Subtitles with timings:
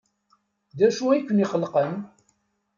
[0.77, 1.91] D acu ay ken-iqellqen?